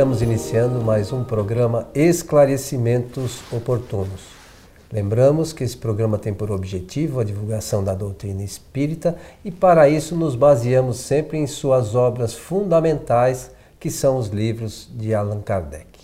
Estamos 0.00 0.22
iniciando 0.22 0.80
mais 0.80 1.12
um 1.12 1.22
programa 1.22 1.86
Esclarecimentos 1.94 3.42
Oportunos. 3.52 4.22
Lembramos 4.90 5.52
que 5.52 5.62
esse 5.62 5.76
programa 5.76 6.16
tem 6.16 6.32
por 6.32 6.50
objetivo 6.50 7.20
a 7.20 7.22
divulgação 7.22 7.84
da 7.84 7.92
doutrina 7.92 8.42
espírita 8.42 9.14
e, 9.44 9.50
para 9.50 9.90
isso, 9.90 10.16
nos 10.16 10.34
baseamos 10.34 10.96
sempre 10.96 11.36
em 11.36 11.46
suas 11.46 11.94
obras 11.94 12.32
fundamentais, 12.32 13.50
que 13.78 13.90
são 13.90 14.16
os 14.16 14.28
livros 14.28 14.88
de 14.94 15.14
Allan 15.14 15.42
Kardec. 15.42 16.00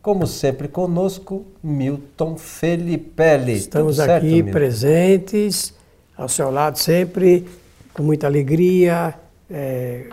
Como 0.00 0.26
sempre, 0.26 0.66
conosco, 0.66 1.44
Milton 1.62 2.38
Felipelli. 2.38 3.52
Estamos 3.52 3.96
certo, 3.96 4.10
aqui 4.10 4.36
Milton? 4.36 4.52
presentes, 4.52 5.74
ao 6.16 6.30
seu 6.30 6.50
lado 6.50 6.78
sempre, 6.78 7.46
com 7.92 8.02
muita 8.02 8.26
alegria, 8.26 9.14
é, 9.52 10.06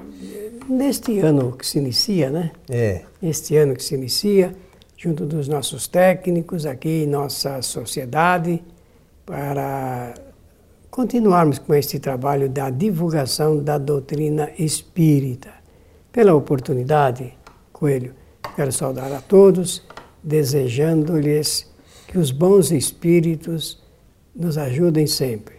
neste 0.68 1.20
ano 1.20 1.54
que 1.54 1.66
se 1.66 1.80
inicia, 1.80 2.30
né? 2.30 2.52
É. 2.70 3.04
Este 3.24 3.56
ano 3.56 3.74
que 3.74 3.84
se 3.84 3.96
inicia, 3.96 4.54
junto 4.98 5.26
dos 5.26 5.48
nossos 5.48 5.88
técnicos 5.88 6.66
aqui 6.66 7.06
nossa 7.06 7.62
sociedade, 7.62 8.62
para 9.26 10.14
continuarmos 10.92 11.58
com 11.58 11.74
este 11.74 12.00
trabalho 12.00 12.50
da 12.50 12.70
divulgação 12.70 13.64
da 13.64 13.78
doutrina 13.78 14.50
espírita. 14.60 15.54
Pela 16.12 16.36
oportunidade, 16.36 17.34
Coelho, 17.72 18.14
quero 18.56 18.72
saudar 18.72 19.14
a 19.14 19.22
todos, 19.22 19.84
desejando-lhes 20.22 21.72
que 22.08 22.18
os 22.18 22.32
bons 22.32 22.72
espíritos 22.72 23.82
nos 24.36 24.58
ajudem 24.58 25.08
sempre 25.08 25.59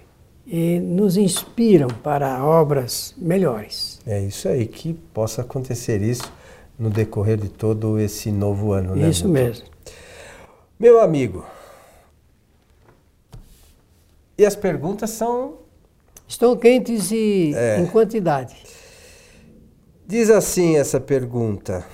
nos 0.81 1.17
inspiram 1.17 1.89
para 1.89 2.45
obras 2.45 3.15
melhores. 3.17 4.01
É 4.07 4.21
isso 4.21 4.49
aí, 4.49 4.67
que 4.67 4.95
possa 4.95 5.43
acontecer 5.43 6.03
isso 6.03 6.33
no 6.79 6.91
decorrer 6.91 7.37
de 7.37 7.49
todo 7.49 7.99
esse 7.99 8.33
novo 8.33 8.73
ano, 8.73 8.97
né? 8.97 9.09
Isso 9.09 9.29
mesmo. 9.29 9.67
Meu 10.79 10.99
amigo, 10.99 11.45
e 14.41 14.47
as 14.47 14.57
perguntas 14.57 15.11
são. 15.11 15.57
Estão 16.27 16.57
quentes 16.57 17.11
e 17.13 17.53
é. 17.55 17.79
em 17.79 17.87
quantidade. 17.87 18.57
Diz 20.07 20.31
assim 20.31 20.79
essa 20.79 20.99
pergunta: 20.99 21.85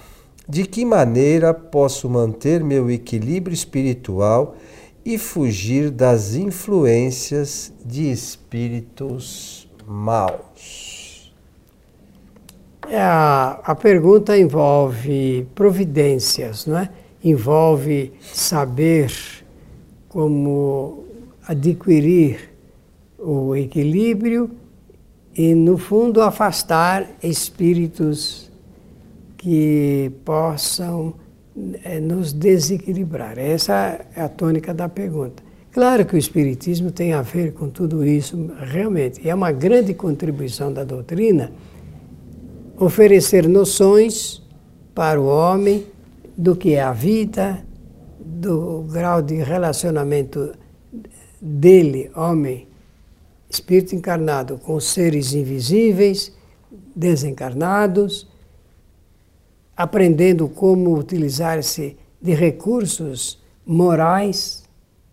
De 0.49 0.65
que 0.65 0.85
maneira 0.85 1.53
posso 1.53 2.09
manter 2.09 2.63
meu 2.63 2.89
equilíbrio 2.89 3.53
espiritual 3.53 4.55
e 5.07 5.17
fugir 5.17 5.89
das 5.89 6.35
influências 6.35 7.73
de 7.85 8.11
espíritos 8.11 9.69
maus? 9.87 11.33
É, 12.91 13.01
a, 13.01 13.61
a 13.63 13.75
pergunta 13.77 14.37
envolve 14.37 15.47
providências, 15.55 16.67
não 16.67 16.77
é? 16.77 16.91
Envolve 17.23 18.15
saber 18.21 19.13
como 20.09 21.05
adquirir 21.47 22.53
o 23.17 23.55
equilíbrio 23.55 24.51
e, 25.37 25.55
no 25.55 25.79
fundo, 25.79 26.21
afastar 26.21 27.09
espíritos 27.23 28.51
que 29.37 30.11
possam 30.25 31.15
nos 32.03 32.33
desequilibrar. 32.33 33.39
Essa 33.39 34.01
é 34.15 34.21
a 34.21 34.29
tônica 34.29 34.75
da 34.75 34.89
pergunta. 34.89 35.43
Claro 35.73 36.05
que 36.05 36.15
o 36.15 36.19
Espiritismo 36.19 36.91
tem 36.91 37.13
a 37.13 37.23
ver 37.23 37.53
com 37.53 37.69
tudo 37.69 38.05
isso, 38.05 38.51
realmente. 38.59 39.27
É 39.29 39.35
uma 39.35 39.53
grande 39.53 39.95
contribuição 39.95 40.73
da 40.73 40.85
doutrina 40.85 41.53
oferecer 42.79 43.49
noções 43.49 44.43
para 44.95 45.21
o 45.21 45.27
homem 45.27 45.87
do 46.37 46.55
que 46.55 46.75
é 46.75 46.83
a 46.83 46.93
vida, 46.93 47.65
do 48.19 48.83
grau 48.91 49.23
de 49.23 49.37
relacionamento 49.37 50.53
dele, 51.41 52.11
homem, 52.15 52.69
espírito 53.49 53.95
encarnado, 53.95 54.59
com 54.59 54.79
seres 54.79 55.33
invisíveis, 55.33 56.33
desencarnados 56.95 58.29
aprendendo 59.77 60.49
como 60.49 60.97
utilizar-se 60.97 61.97
de 62.21 62.35
recursos 62.35 63.39
morais, 63.65 64.65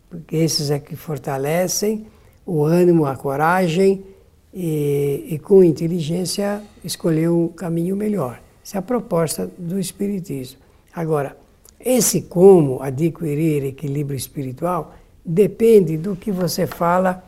porque 0.10 0.38
esses 0.38 0.72
é 0.72 0.80
que 0.80 0.96
fortalecem 0.96 2.08
o 2.46 2.64
ânimo, 2.64 3.06
a 3.06 3.16
coragem 3.16 4.06
e, 4.54 5.26
e 5.30 5.40
com 5.40 5.64
inteligência 5.64 6.62
escolher 6.84 7.30
um 7.30 7.48
caminho 7.48 7.96
melhor. 7.96 8.42
Essa 8.64 8.78
é 8.78 8.80
a 8.80 8.82
proposta 8.82 9.52
do 9.58 9.80
Espiritismo. 9.80 10.60
Agora, 10.94 11.36
esse 11.80 12.22
como 12.22 12.82
adquirir 12.82 13.66
equilíbrio 13.66 14.16
espiritual 14.16 14.96
depende 15.26 15.98
do 15.98 16.16
que 16.16 16.32
você 16.32 16.66
fala, 16.66 17.24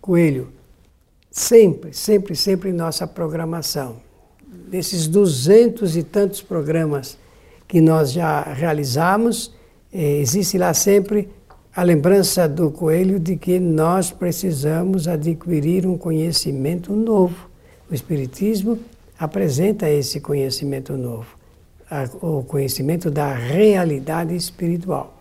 Coelho. 0.00 0.48
Sempre, 1.30 1.94
sempre, 1.94 2.36
sempre 2.36 2.70
em 2.70 2.74
nossa 2.74 3.06
programação 3.06 3.96
desses 4.74 5.06
duzentos 5.06 5.96
e 5.96 6.02
tantos 6.02 6.42
programas 6.42 7.16
que 7.68 7.80
nós 7.80 8.10
já 8.10 8.42
realizamos, 8.42 9.54
eh, 9.92 10.18
existe 10.18 10.58
lá 10.58 10.74
sempre 10.74 11.28
a 11.76 11.84
lembrança 11.84 12.48
do 12.48 12.72
Coelho 12.72 13.20
de 13.20 13.36
que 13.36 13.60
nós 13.60 14.10
precisamos 14.10 15.06
adquirir 15.06 15.86
um 15.86 15.96
conhecimento 15.96 16.92
novo. 16.92 17.48
O 17.88 17.94
Espiritismo 17.94 18.76
apresenta 19.16 19.88
esse 19.88 20.20
conhecimento 20.20 20.96
novo, 20.96 21.28
o 22.20 22.42
conhecimento 22.42 23.12
da 23.12 23.32
realidade 23.32 24.34
espiritual. 24.34 25.16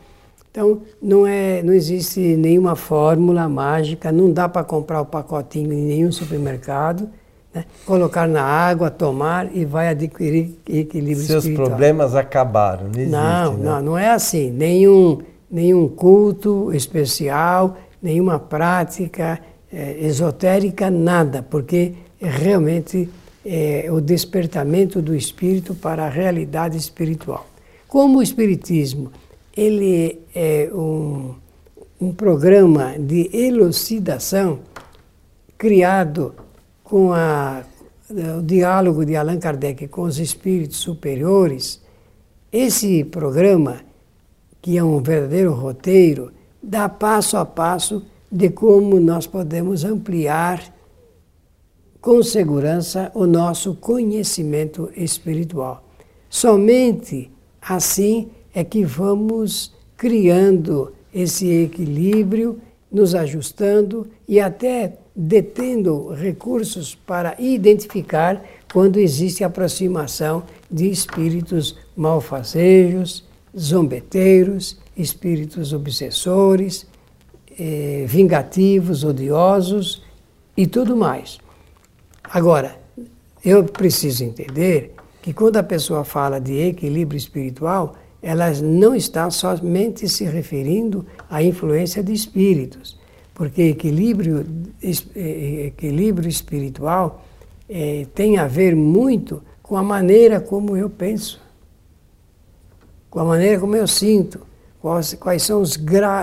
Então, 0.49 0.81
não, 0.99 1.27
é, 1.27 1.61
não 1.61 1.73
existe 1.73 2.19
nenhuma 2.19 2.75
fórmula 2.75 3.47
mágica, 3.47 4.11
não 4.11 4.33
dá 4.33 4.49
para 4.49 4.63
comprar 4.63 4.99
o 5.01 5.05
pacotinho 5.05 5.71
em 5.71 5.83
nenhum 5.83 6.11
supermercado 6.11 7.07
né? 7.53 7.65
colocar 7.85 8.27
na 8.27 8.43
água, 8.43 8.89
tomar 8.89 9.55
e 9.55 9.65
vai 9.65 9.89
adquirir 9.89 10.57
equilíbrio 10.67 11.25
Seus 11.25 11.43
espiritual. 11.43 11.69
problemas 11.69 12.15
acabaram, 12.15 12.83
não 12.87 12.95
existe, 12.95 13.11
Não, 13.11 13.53
né? 13.57 13.63
não, 13.65 13.81
não 13.81 13.97
é 13.97 14.09
assim. 14.09 14.51
Nenhum, 14.51 15.19
nenhum 15.49 15.87
culto 15.87 16.73
especial, 16.73 17.77
nenhuma 18.01 18.39
prática 18.39 19.39
é, 19.71 19.97
esotérica, 20.05 20.89
nada, 20.89 21.43
porque 21.43 21.93
é 22.21 22.29
realmente 22.29 23.09
é 23.45 23.89
o 23.91 23.99
despertamento 23.99 25.01
do 25.01 25.13
espírito 25.13 25.75
para 25.75 26.05
a 26.05 26.09
realidade 26.09 26.77
espiritual. 26.77 27.45
Como 27.89 28.19
o 28.19 28.23
espiritismo, 28.23 29.11
ele 29.55 30.21
é 30.33 30.69
um, 30.73 31.35
um 31.99 32.13
programa 32.13 32.95
de 32.97 33.29
elucidação 33.35 34.59
criado 35.57 36.33
com 36.83 37.13
a, 37.13 37.63
o 38.37 38.41
diálogo 38.41 39.05
de 39.05 39.15
Allan 39.15 39.39
Kardec 39.39 39.87
com 39.87 40.03
os 40.03 40.19
espíritos 40.19 40.77
superiores, 40.77 41.81
esse 42.51 43.03
programa, 43.03 43.81
que 44.61 44.77
é 44.77 44.83
um 44.83 45.01
verdadeiro 45.01 45.53
roteiro, 45.53 46.31
dá 46.61 46.87
passo 46.87 47.37
a 47.37 47.45
passo 47.45 48.05
de 48.31 48.49
como 48.49 48.99
nós 48.99 49.27
podemos 49.27 49.83
ampliar 49.83 50.73
com 52.01 52.21
segurança 52.21 53.11
o 53.13 53.25
nosso 53.25 53.75
conhecimento 53.75 54.91
espiritual. 54.95 55.87
Somente 56.29 57.31
assim 57.61 58.29
é 58.53 58.63
que 58.63 58.83
vamos 58.83 59.73
criando 59.95 60.93
esse 61.13 61.47
equilíbrio, 61.49 62.59
nos 62.91 63.15
ajustando 63.15 64.07
e 64.27 64.39
até 64.39 64.97
detendo 65.15 66.13
recursos 66.13 66.95
para 66.95 67.35
identificar 67.39 68.43
quando 68.71 68.99
existe 68.99 69.43
aproximação 69.43 70.43
de 70.69 70.89
espíritos 70.89 71.77
malfazejos, 71.95 73.23
zombeteiros, 73.57 74.79
espíritos 74.97 75.73
obsessores, 75.73 76.87
eh, 77.59 78.05
vingativos, 78.07 79.03
odiosos 79.03 80.03
e 80.57 80.65
tudo 80.65 80.97
mais. 80.97 81.37
Agora, 82.23 82.79
eu 83.45 83.63
preciso 83.65 84.23
entender 84.23 84.95
que 85.21 85.33
quando 85.33 85.57
a 85.57 85.63
pessoa 85.63 86.03
fala 86.03 86.39
de 86.39 86.59
equilíbrio 86.59 87.17
espiritual, 87.17 87.95
ela 88.21 88.49
não 88.61 88.95
está 88.95 89.29
somente 89.29 90.09
se 90.09 90.23
referindo 90.23 91.05
à 91.29 91.43
influência 91.43 92.01
de 92.01 92.13
espíritos 92.13 92.97
porque 93.33 93.61
equilíbrio, 93.63 94.45
é, 95.15 95.65
equilíbrio 95.67 96.29
espiritual 96.29 97.25
é, 97.67 98.05
tem 98.13 98.37
a 98.37 98.47
ver 98.47 98.75
muito 98.75 99.41
com 99.61 99.75
a 99.77 99.83
maneira 99.83 100.39
como 100.39 100.77
eu 100.77 100.89
penso, 100.89 101.41
com 103.09 103.19
a 103.19 103.23
maneira 103.23 103.59
como 103.59 103.75
eu 103.75 103.87
sinto, 103.87 104.41
quais, 104.79 105.13
quais 105.15 105.43
são 105.43 105.61
os, 105.61 105.79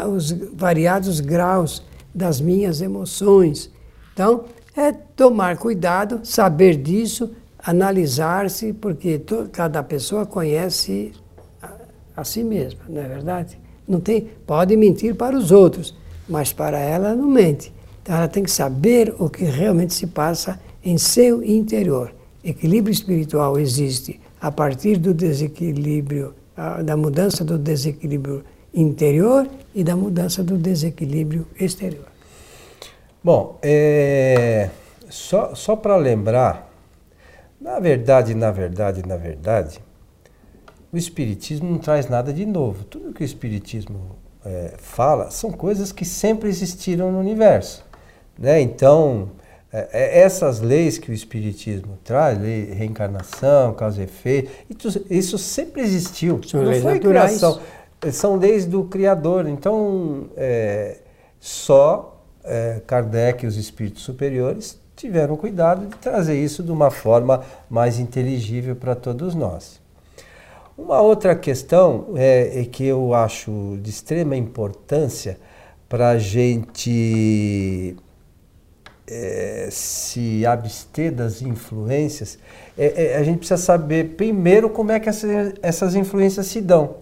os 0.09 0.33
variados 0.55 1.21
graus 1.21 1.83
das 2.15 2.41
minhas 2.41 2.81
emoções. 2.81 3.71
Então, 4.13 4.45
é 4.77 4.93
tomar 4.93 5.57
cuidado, 5.57 6.21
saber 6.23 6.77
disso, 6.77 7.31
analisar-se, 7.59 8.73
porque 8.73 9.19
to, 9.19 9.49
cada 9.51 9.83
pessoa 9.83 10.25
conhece 10.25 11.13
a, 11.63 11.71
a, 12.17 12.25
si 12.25 12.43
mesma, 12.43 12.81
não 12.89 13.01
é 13.01 13.09
verdade? 13.09 13.59
Não 13.87 14.01
tem, 14.01 14.29
pode 14.47 14.77
mentir 14.77 15.15
para 15.15 15.37
os 15.37 15.51
outros, 15.51 15.95
mas 16.31 16.53
para 16.53 16.79
ela 16.79 17.15
não 17.15 17.29
mente. 17.29 17.73
Então 18.03 18.17
ela 18.17 18.29
tem 18.29 18.45
que 18.45 18.51
saber 18.51 19.15
o 19.19 19.29
que 19.29 19.45
realmente 19.45 19.93
se 19.93 20.07
passa 20.07 20.59
em 20.83 20.97
seu 20.97 21.43
interior. 21.43 22.15
Equilíbrio 22.43 22.93
espiritual 22.93 23.59
existe 23.59 24.19
a 24.41 24.51
partir 24.51 24.97
do 24.97 25.13
desequilíbrio, 25.13 26.35
da 26.85 26.97
mudança 26.97 27.45
do 27.45 27.59
desequilíbrio 27.59 28.43
interior 28.73 29.47
e 29.75 29.85
da 29.85 29.97
mudança 29.97 30.43
do 30.43 30.57
desequilíbrio 30.57 31.47
exterior. 31.59 32.07
Bom, 33.23 33.59
é, 33.61 34.71
só, 35.11 35.55
só 35.55 35.77
para 35.77 35.97
lembrar, 35.97 36.71
na 37.61 37.79
verdade, 37.79 38.35
na 38.35 38.51
verdade, 38.51 39.07
na 39.07 39.17
verdade, 39.17 39.79
o 40.91 40.97
Espiritismo 40.97 41.71
não 41.71 41.79
traz 41.79 42.09
nada 42.09 42.33
de 42.33 42.47
novo. 42.47 42.85
Tudo 42.85 43.13
que 43.13 43.23
o 43.23 43.25
Espiritismo 43.25 44.17
é, 44.45 44.75
fala 44.79 45.31
são 45.31 45.51
coisas 45.51 45.93
que 45.93 46.05
sempre 46.05 46.49
existiram 46.49 47.13
no 47.13 47.19
universo. 47.19 47.85
Né? 48.39 48.61
Então, 48.61 49.31
é, 49.73 49.89
é, 49.93 50.21
essas 50.21 50.61
leis 50.61 50.99
que 50.99 51.11
o 51.11 51.15
Espiritismo 51.15 51.99
traz, 52.03 52.41
lei, 52.41 52.73
reencarnação, 52.73 53.73
causa 53.75 54.01
e 54.01 54.05
efeito, 54.05 54.51
isso, 55.09 55.39
sempre 55.39 55.83
existiu. 55.83 56.41
São 56.43 56.63
não 56.63 56.71
leis 56.71 56.83
foi 56.83 56.95
naturais. 56.95 57.39
criação. 57.39 57.61
São 58.13 58.37
leis 58.37 58.65
do 58.65 58.85
Criador. 58.85 59.47
Então, 59.47 60.29
é, 60.37 60.99
só 61.39 62.21
é, 62.43 62.81
Kardec 62.87 63.45
e 63.45 63.49
os 63.49 63.57
espíritos 63.57 64.03
superiores 64.03 64.81
tiveram 64.97 65.37
cuidado 65.37 65.87
de 65.87 65.97
trazer 65.97 66.43
isso 66.43 66.63
de 66.63 66.71
uma 66.71 66.91
forma 66.91 67.43
mais 67.69 67.99
inteligível 67.99 68.75
para 68.75 68.95
todos 68.95 69.35
nós. 69.35 69.80
Uma 70.83 71.03
outra 71.03 71.37
questão 71.37 72.15
é, 72.17 72.63
é 72.63 72.65
que 72.65 72.87
eu 72.87 73.13
acho 73.13 73.79
de 73.83 73.91
extrema 73.91 74.35
importância 74.35 75.39
para 75.87 76.09
a 76.09 76.19
gente 76.19 77.95
é, 79.07 79.69
se 79.71 80.47
abster 80.47 81.13
das 81.15 81.43
influências, 81.43 82.39
é, 82.79 83.13
é, 83.13 83.17
a 83.19 83.23
gente 83.23 83.41
precisa 83.41 83.59
saber 83.59 84.17
primeiro 84.17 84.71
como 84.71 84.91
é 84.91 84.99
que 84.99 85.11
essa, 85.11 85.29
essas 85.61 85.95
influências 85.95 86.47
se 86.47 86.63
dão. 86.63 86.97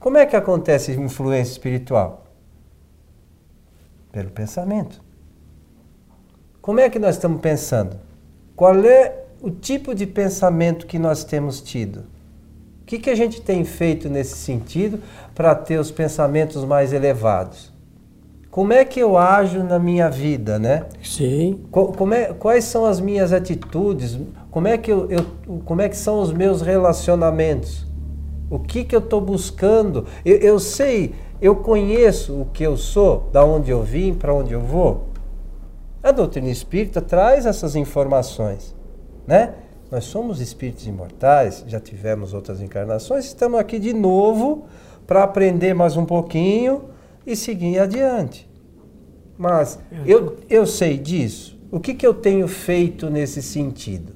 Como 0.00 0.16
é 0.16 0.24
que 0.24 0.36
acontece 0.36 0.92
influência 0.92 1.50
espiritual? 1.50 2.24
Pelo 4.12 4.30
pensamento. 4.30 5.02
Como 6.62 6.78
é 6.78 6.88
que 6.88 7.00
nós 7.00 7.16
estamos 7.16 7.40
pensando? 7.40 7.98
Qual 8.54 8.76
é 8.84 9.24
o 9.42 9.50
tipo 9.50 9.92
de 9.92 10.06
pensamento 10.06 10.86
que 10.86 11.00
nós 11.00 11.24
temos 11.24 11.60
tido? 11.60 12.19
O 12.90 12.92
que, 12.92 12.98
que 12.98 13.10
a 13.10 13.14
gente 13.14 13.40
tem 13.40 13.64
feito 13.64 14.08
nesse 14.08 14.36
sentido 14.36 14.98
para 15.32 15.54
ter 15.54 15.78
os 15.78 15.92
pensamentos 15.92 16.64
mais 16.64 16.92
elevados? 16.92 17.72
como 18.50 18.72
é 18.72 18.84
que 18.84 18.98
eu 18.98 19.16
ajo 19.16 19.62
na 19.62 19.78
minha 19.78 20.10
vida, 20.10 20.58
né? 20.58 20.86
Sim. 21.00 21.60
Como 21.70 22.12
é, 22.12 22.32
quais 22.32 22.64
são 22.64 22.84
as 22.84 22.98
minhas 22.98 23.32
atitudes? 23.32 24.18
Como 24.50 24.66
é 24.66 24.76
que 24.76 24.90
eu, 24.90 25.08
eu 25.08 25.24
como 25.64 25.80
é 25.80 25.88
que 25.88 25.96
são 25.96 26.20
os 26.20 26.32
meus 26.32 26.60
relacionamentos? 26.62 27.86
O 28.50 28.58
que 28.58 28.82
que 28.82 28.96
eu 28.96 28.98
estou 28.98 29.20
buscando? 29.20 30.04
Eu, 30.24 30.38
eu, 30.38 30.58
sei, 30.58 31.14
eu 31.40 31.54
conheço 31.54 32.40
o 32.40 32.46
que 32.46 32.64
eu 32.64 32.76
sou, 32.76 33.28
da 33.32 33.44
onde 33.44 33.70
eu 33.70 33.84
vim, 33.84 34.14
para 34.14 34.34
onde 34.34 34.52
eu 34.52 34.60
vou. 34.60 35.10
A 36.02 36.10
doutrina 36.10 36.48
espírita 36.48 37.00
traz 37.00 37.46
essas 37.46 37.76
informações, 37.76 38.74
né? 39.28 39.54
Nós 39.90 40.04
somos 40.04 40.40
espíritos 40.40 40.86
imortais, 40.86 41.64
já 41.66 41.80
tivemos 41.80 42.32
outras 42.32 42.60
encarnações, 42.60 43.24
estamos 43.24 43.58
aqui 43.58 43.78
de 43.78 43.92
novo 43.92 44.66
para 45.06 45.24
aprender 45.24 45.74
mais 45.74 45.96
um 45.96 46.04
pouquinho 46.04 46.90
e 47.26 47.34
seguir 47.34 47.78
adiante. 47.80 48.48
Mas 49.36 49.80
eu, 50.06 50.36
eu 50.48 50.66
sei 50.66 50.96
disso. 50.96 51.58
O 51.72 51.80
que, 51.80 51.94
que 51.94 52.06
eu 52.06 52.14
tenho 52.14 52.46
feito 52.46 53.10
nesse 53.10 53.42
sentido? 53.42 54.12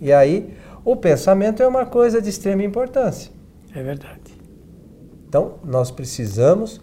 E 0.00 0.12
aí, 0.12 0.54
o 0.84 0.96
pensamento 0.96 1.62
é 1.62 1.68
uma 1.68 1.86
coisa 1.86 2.20
de 2.20 2.28
extrema 2.28 2.62
importância. 2.64 3.30
É 3.74 3.82
verdade. 3.82 4.34
Então, 5.28 5.56
nós 5.62 5.90
precisamos 5.90 6.80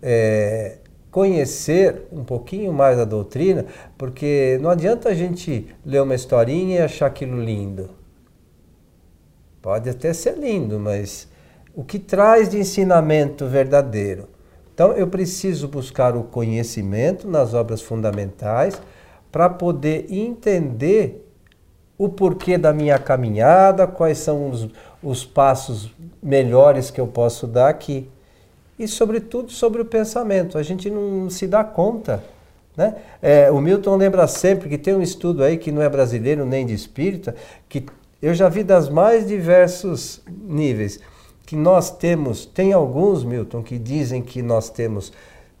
é, 0.00 0.78
conhecer 1.10 2.02
um 2.12 2.22
pouquinho 2.22 2.72
mais 2.72 2.98
a 2.98 3.04
doutrina, 3.04 3.66
porque 3.98 4.58
não 4.60 4.70
adianta 4.70 5.08
a 5.08 5.14
gente 5.14 5.66
ler 5.84 6.02
uma 6.02 6.14
historinha 6.14 6.78
e 6.78 6.82
achar 6.82 7.06
aquilo 7.06 7.42
lindo. 7.42 7.90
Pode 9.60 9.90
até 9.90 10.12
ser 10.12 10.38
lindo, 10.38 10.78
mas 10.78 11.28
o 11.74 11.84
que 11.84 11.98
traz 11.98 12.48
de 12.48 12.58
ensinamento 12.58 13.46
verdadeiro? 13.46 14.28
Então 14.72 14.92
eu 14.92 15.06
preciso 15.06 15.68
buscar 15.68 16.16
o 16.16 16.22
conhecimento 16.22 17.28
nas 17.28 17.52
obras 17.52 17.82
fundamentais 17.82 18.80
para 19.30 19.48
poder 19.50 20.06
entender 20.10 21.26
o 21.98 22.08
porquê 22.08 22.56
da 22.56 22.72
minha 22.72 22.98
caminhada, 22.98 23.86
quais 23.86 24.16
são 24.18 24.48
os, 24.48 24.68
os 25.02 25.24
passos 25.24 25.94
melhores 26.22 26.90
que 26.90 26.98
eu 26.98 27.06
posso 27.06 27.46
dar 27.46 27.68
aqui. 27.68 28.08
E, 28.80 28.88
sobretudo, 28.88 29.52
sobre 29.52 29.82
o 29.82 29.84
pensamento. 29.84 30.56
A 30.56 30.62
gente 30.62 30.88
não 30.88 31.28
se 31.28 31.46
dá 31.46 31.62
conta. 31.62 32.24
Né? 32.76 32.94
É, 33.20 33.50
o 33.50 33.60
Milton 33.60 33.96
lembra 33.96 34.26
sempre 34.26 34.68
que 34.68 34.78
tem 34.78 34.94
um 34.94 35.02
estudo 35.02 35.44
aí 35.44 35.58
que 35.58 35.70
não 35.70 35.82
é 35.82 35.88
brasileiro 35.88 36.46
nem 36.46 36.64
de 36.64 36.72
espírita, 36.72 37.34
que 37.68 37.84
eu 38.22 38.32
já 38.34 38.48
vi 38.48 38.64
das 38.64 38.88
mais 38.88 39.26
diversos 39.26 40.22
níveis 40.26 40.98
que 41.44 41.56
nós 41.56 41.90
temos, 41.90 42.46
tem 42.46 42.72
alguns, 42.72 43.24
Milton, 43.24 43.60
que 43.60 43.76
dizem 43.76 44.22
que 44.22 44.40
nós 44.40 44.70
temos 44.70 45.12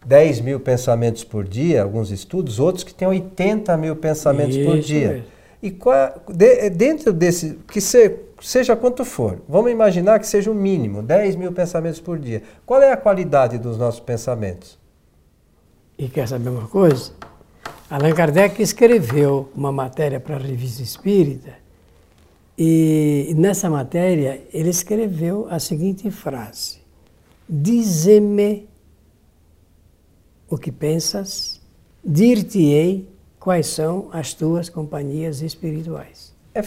10 0.06 0.40
mil 0.40 0.60
pensamentos 0.60 1.24
por 1.24 1.44
dia, 1.44 1.82
alguns 1.82 2.10
estudos, 2.12 2.60
outros 2.60 2.84
que 2.84 2.94
têm 2.94 3.08
80 3.08 3.76
mil 3.76 3.96
pensamentos 3.96 4.56
Isso 4.56 4.64
por 4.64 4.78
dia. 4.78 5.24
E 5.60 5.70
qual, 5.70 6.14
de, 6.28 6.70
dentro 6.70 7.12
desse, 7.12 7.58
que 7.70 7.80
se, 7.80 8.08
seja 8.40 8.76
quanto 8.76 9.04
for, 9.04 9.40
vamos 9.48 9.70
imaginar 9.70 10.18
que 10.18 10.26
seja 10.26 10.50
o 10.50 10.54
mínimo, 10.54 11.02
10 11.02 11.36
mil 11.36 11.52
pensamentos 11.52 12.00
por 12.00 12.18
dia. 12.18 12.42
Qual 12.66 12.82
é 12.82 12.92
a 12.92 12.96
qualidade 12.96 13.58
dos 13.58 13.76
nossos 13.76 14.00
pensamentos? 14.00 14.78
E 15.98 16.08
quer 16.08 16.26
saber 16.26 16.48
uma 16.48 16.66
coisa? 16.66 17.12
Allan 17.90 18.12
Kardec 18.14 18.62
escreveu 18.62 19.50
uma 19.54 19.72
matéria 19.72 20.20
para 20.20 20.36
a 20.36 20.38
Revista 20.38 20.82
Espírita 20.82 21.54
e 22.56 23.34
nessa 23.36 23.68
matéria 23.68 24.42
ele 24.52 24.68
escreveu 24.68 25.46
a 25.50 25.58
seguinte 25.58 26.10
frase: 26.10 26.78
Dize-me 27.48 28.68
o 30.48 30.58
que 30.58 30.70
pensas, 30.70 31.60
dir-te-ei 32.04 33.08
quais 33.38 33.66
são 33.66 34.08
as 34.12 34.34
tuas 34.34 34.68
companhias 34.68 35.40
espirituais. 35.40 36.34
É, 36.54 36.62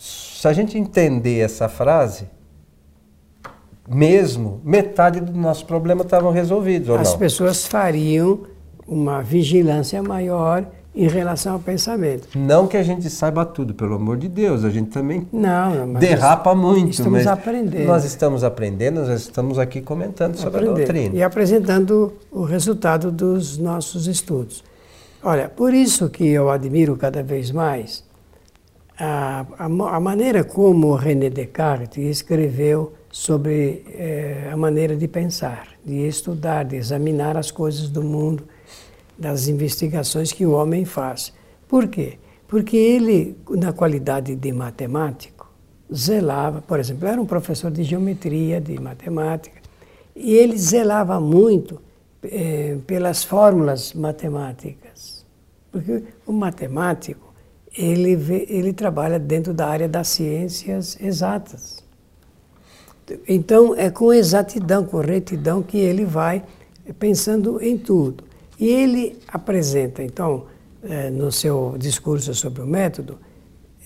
se 0.00 0.48
a 0.48 0.54
gente 0.54 0.78
entender 0.78 1.40
essa 1.40 1.68
frase, 1.68 2.24
mesmo 3.86 4.58
metade 4.64 5.20
do 5.20 5.38
nosso 5.38 5.66
problema 5.66 6.00
estavam 6.00 6.32
resolvidos, 6.32 6.88
ou 6.88 6.96
As 6.96 7.10
não? 7.10 7.18
pessoas 7.18 7.66
fariam 7.66 8.40
uma 8.88 9.20
vigilância 9.20 10.02
maior 10.02 10.64
em 10.94 11.06
relação 11.06 11.52
ao 11.52 11.58
pensamento. 11.60 12.26
Não 12.34 12.66
que 12.66 12.78
a 12.78 12.82
gente 12.82 13.10
saiba 13.10 13.44
tudo, 13.44 13.74
pelo 13.74 13.96
amor 13.96 14.16
de 14.16 14.26
Deus, 14.26 14.64
a 14.64 14.70
gente 14.70 14.88
também 14.88 15.28
não, 15.30 15.92
derrapa 15.92 16.54
muito. 16.54 16.92
Estamos 16.92 17.26
aprendendo. 17.26 17.84
Nós 17.86 18.04
estamos 18.06 18.42
aprendendo, 18.42 19.00
nós 19.00 19.20
estamos 19.20 19.58
aqui 19.58 19.82
comentando 19.82 20.36
sobre 20.36 20.60
aprendendo. 20.60 20.76
a 20.76 20.84
doutrina. 20.86 21.16
E 21.16 21.22
apresentando 21.22 22.14
o 22.32 22.42
resultado 22.44 23.12
dos 23.12 23.58
nossos 23.58 24.06
estudos. 24.06 24.64
Olha, 25.22 25.46
por 25.50 25.74
isso 25.74 26.08
que 26.08 26.26
eu 26.26 26.48
admiro 26.48 26.96
cada 26.96 27.22
vez 27.22 27.50
mais 27.50 28.08
a, 29.00 29.46
a, 29.58 29.64
a 29.64 30.00
maneira 30.00 30.44
como 30.44 30.94
René 30.94 31.30
Descartes 31.30 32.04
escreveu 32.04 32.92
sobre 33.10 33.82
eh, 33.88 34.50
a 34.52 34.56
maneira 34.56 34.94
de 34.94 35.08
pensar, 35.08 35.68
de 35.84 36.06
estudar, 36.06 36.64
de 36.64 36.76
examinar 36.76 37.36
as 37.36 37.50
coisas 37.50 37.88
do 37.88 38.02
mundo 38.02 38.44
das 39.18 39.48
investigações 39.48 40.32
que 40.32 40.46
o 40.46 40.52
homem 40.52 40.84
faz. 40.84 41.32
Por 41.66 41.88
quê? 41.88 42.18
Porque 42.46 42.76
ele, 42.76 43.36
na 43.50 43.72
qualidade 43.72 44.36
de 44.36 44.52
matemático, 44.52 45.50
zelava, 45.92 46.60
por 46.60 46.78
exemplo, 46.78 47.08
era 47.08 47.20
um 47.20 47.26
professor 47.26 47.70
de 47.70 47.82
geometria, 47.82 48.60
de 48.60 48.78
matemática, 48.78 49.60
e 50.14 50.34
ele 50.34 50.56
zelava 50.58 51.18
muito 51.18 51.80
eh, 52.22 52.76
pelas 52.86 53.24
fórmulas 53.24 53.94
matemáticas. 53.94 55.24
Porque 55.72 56.04
o 56.26 56.32
matemático, 56.32 57.29
ele, 57.76 58.16
vê, 58.16 58.46
ele 58.48 58.72
trabalha 58.72 59.18
dentro 59.18 59.54
da 59.54 59.68
área 59.68 59.88
das 59.88 60.08
ciências 60.08 60.98
exatas. 61.00 61.82
Então, 63.26 63.74
é 63.74 63.90
com 63.90 64.12
exatidão, 64.12 64.84
com 64.84 64.98
retidão 64.98 65.62
que 65.62 65.78
ele 65.78 66.04
vai 66.04 66.44
pensando 66.98 67.60
em 67.62 67.76
tudo. 67.76 68.24
E 68.58 68.68
ele 68.68 69.18
apresenta, 69.28 70.02
então, 70.02 70.46
eh, 70.82 71.10
no 71.10 71.32
seu 71.32 71.74
discurso 71.78 72.34
sobre 72.34 72.62
o 72.62 72.66
método, 72.66 73.18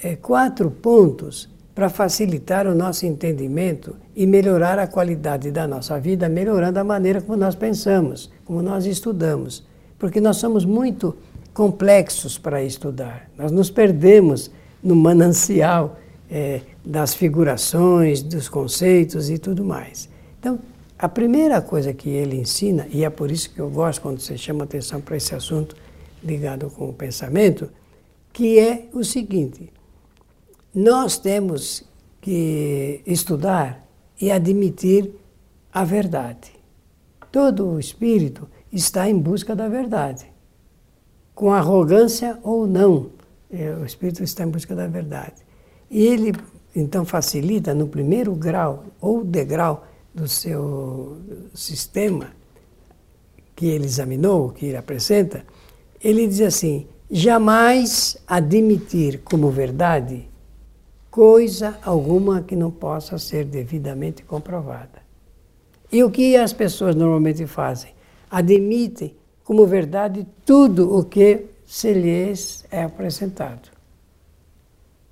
é, 0.03 0.17
quatro 0.17 0.71
pontos 0.71 1.49
para 1.75 1.89
facilitar 1.89 2.67
o 2.67 2.75
nosso 2.75 3.07
entendimento 3.07 3.97
e 4.15 4.27
melhorar 4.27 4.79
a 4.79 4.87
qualidade 4.87 5.51
da 5.51 5.67
nossa 5.67 5.99
vida, 5.99 6.29
melhorando 6.29 6.79
a 6.79 6.85
maneira 6.85 7.21
como 7.21 7.37
nós 7.37 7.55
pensamos, 7.55 8.31
como 8.45 8.63
nós 8.63 8.87
estudamos. 8.87 9.65
Porque 9.99 10.21
nós 10.21 10.37
somos 10.37 10.65
muito 10.65 11.17
complexos 11.55 12.37
para 12.37 12.63
estudar. 12.63 13.31
Nós 13.39 13.53
nos 13.53 13.71
perdemos 13.71 14.51
no 14.83 14.97
manancial 14.97 15.99
é, 16.29 16.61
das 16.85 17.15
figurações, 17.15 18.21
dos 18.21 18.49
conceitos 18.49 19.31
e 19.31 19.39
tudo 19.39 19.65
mais. 19.65 20.09
Então, 20.41 20.59
a 20.99 21.09
primeira 21.09 21.63
coisa 21.63 21.95
que 21.95 22.11
ele 22.11 22.37
ensina, 22.37 22.87
e 22.91 23.05
é 23.05 23.11
por 23.11 23.31
isso 23.31 23.51
que 23.51 23.61
eu 23.61 23.71
gosto 23.71 24.03
quando 24.03 24.21
você 24.21 24.37
chama 24.37 24.65
atenção 24.65 25.01
para 25.01 25.17
esse 25.17 25.35
assunto 25.35 25.77
ligado 26.23 26.69
com 26.71 26.89
o 26.89 26.93
pensamento, 26.93 27.71
que 28.33 28.59
é 28.59 28.87
o 28.93 29.05
seguinte: 29.05 29.73
nós 30.75 31.17
temos 31.17 31.85
que 32.21 33.01
estudar 33.07 33.87
e 34.21 34.31
admitir 34.31 35.11
a 35.73 35.85
verdade. 35.85 36.53
Todo 37.31 37.67
o 37.69 37.81
espírito 37.81 38.49
está 38.73 39.09
em 39.09 39.19
busca 39.19 39.55
da 39.55 39.69
verdade, 39.69 40.27
com 41.35 41.53
arrogância 41.53 42.39
ou 42.43 42.67
não. 42.67 43.11
É, 43.51 43.71
o 43.75 43.85
espírito 43.85 44.23
está 44.23 44.45
em 44.45 44.49
busca 44.49 44.75
da 44.75 44.87
verdade. 44.87 45.37
E 45.91 46.07
ele 46.07 46.33
então 46.75 47.05
facilita 47.05 47.75
no 47.75 47.87
primeiro 47.87 48.35
grau 48.35 48.85
ou 49.01 49.25
degrau 49.25 49.87
do 50.15 50.27
seu 50.27 51.19
sistema 51.55 52.31
que 53.55 53.67
ele 53.67 53.85
examinou, 53.85 54.51
que 54.51 54.67
ele 54.67 54.77
apresenta, 54.77 55.45
ele 56.03 56.27
diz 56.27 56.41
assim: 56.41 56.87
jamais 57.11 58.17
admitir 58.27 59.21
como 59.25 59.51
verdade 59.51 60.29
coisa 61.11 61.79
alguma 61.83 62.43
que 62.43 62.57
não 62.57 62.73
possa 62.73 63.19
ser 63.19 63.45
devidamente 63.45 64.25
comprovada. 64.25 65.05
E 65.93 66.03
o 66.03 66.11
que 66.11 66.37
as 66.37 66.53
pessoas 66.53 66.97
normalmente 66.97 67.47
fazem? 67.47 67.93
Admitem 68.29 69.15
como 69.45 69.67
verdade 69.67 70.27
tudo 70.45 70.97
o 70.97 71.05
que 71.05 71.45
se 71.67 71.93
lhes 71.93 72.65
é 72.71 72.83
apresentado. 72.83 73.69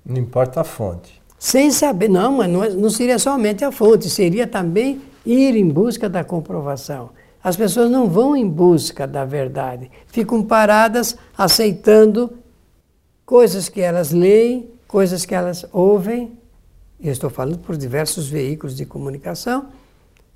Não 0.05 0.17
importa 0.17 0.61
a 0.61 0.63
fonte. 0.63 1.21
Sem 1.39 1.71
saber, 1.71 2.09
não, 2.09 2.37
mas 2.37 2.49
não, 2.49 2.63
é, 2.63 2.69
não 2.69 2.89
seria 2.89 3.19
somente 3.19 3.63
a 3.63 3.71
fonte, 3.71 4.09
seria 4.09 4.47
também 4.47 5.01
ir 5.25 5.55
em 5.55 5.67
busca 5.67 6.09
da 6.09 6.23
comprovação. 6.23 7.11
As 7.43 7.57
pessoas 7.57 7.91
não 7.91 8.09
vão 8.09 8.35
em 8.35 8.47
busca 8.47 9.05
da 9.05 9.25
verdade, 9.25 9.91
ficam 10.07 10.41
paradas 10.41 11.17
aceitando 11.37 12.31
coisas 13.25 13.67
que 13.67 13.81
elas 13.81 14.11
leem, 14.11 14.69
coisas 14.87 15.25
que 15.25 15.35
elas 15.35 15.65
ouvem. 15.71 16.31
Eu 16.99 17.11
estou 17.11 17.29
falando 17.29 17.59
por 17.59 17.75
diversos 17.75 18.29
veículos 18.29 18.75
de 18.75 18.85
comunicação 18.85 19.67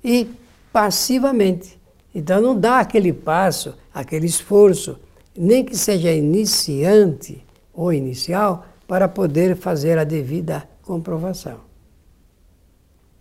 e 0.04 0.28
passivamente. 0.70 1.77
Então 2.18 2.40
não 2.40 2.58
dá 2.58 2.80
aquele 2.80 3.12
passo, 3.12 3.76
aquele 3.94 4.26
esforço, 4.26 4.98
nem 5.36 5.64
que 5.64 5.76
seja 5.76 6.10
iniciante 6.10 7.46
ou 7.72 7.92
inicial, 7.92 8.66
para 8.88 9.06
poder 9.06 9.54
fazer 9.54 9.96
a 9.98 10.02
devida 10.02 10.68
comprovação. 10.82 11.60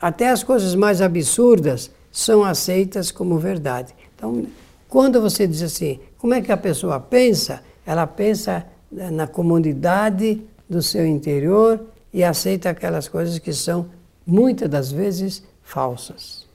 Até 0.01 0.29
as 0.29 0.43
coisas 0.43 0.73
mais 0.73 0.99
absurdas 0.99 1.91
são 2.11 2.43
aceitas 2.43 3.11
como 3.11 3.37
verdade. 3.37 3.93
Então, 4.15 4.47
quando 4.89 5.21
você 5.21 5.45
diz 5.45 5.61
assim, 5.61 5.99
como 6.17 6.33
é 6.33 6.41
que 6.41 6.51
a 6.51 6.57
pessoa 6.57 6.99
pensa? 6.99 7.61
Ela 7.85 8.07
pensa 8.07 8.65
na 8.91 9.27
comunidade 9.27 10.41
do 10.67 10.81
seu 10.81 11.05
interior 11.05 11.85
e 12.11 12.23
aceita 12.23 12.71
aquelas 12.71 13.07
coisas 13.07 13.37
que 13.37 13.53
são 13.53 13.91
muitas 14.25 14.67
das 14.67 14.91
vezes 14.91 15.43
falsas. 15.61 16.46